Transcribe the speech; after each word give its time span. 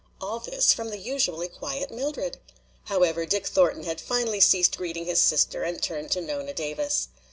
All 0.19 0.39
this 0.39 0.73
from 0.73 0.89
the 0.89 0.97
usually 0.97 1.47
quiet 1.47 1.91
Mildred! 1.91 2.39
However, 2.85 3.27
Dick 3.27 3.45
Thornton 3.45 3.83
had 3.83 4.01
finally 4.01 4.39
ceased 4.41 4.75
greeting 4.75 5.05
his 5.05 5.21
sister 5.21 5.61
and 5.61 5.79
turned 5.79 6.09
to 6.13 6.21
Nona 6.21 6.55
Davis. 6.55 7.09